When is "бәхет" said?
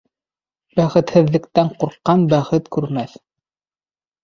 2.33-2.73